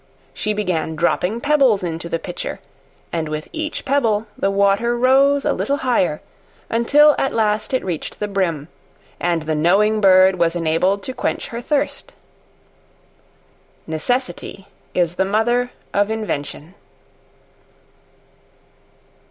[0.33, 2.59] She began dropping pebbles into the Pitcher,
[3.13, 6.21] and with each pebble the water rose a little higher
[6.71, 8.67] until at last it reached the brim,
[9.19, 12.13] and the knowing bird was enabled to quench her thirst.
[13.85, 16.73] Necessity is the mother of invention.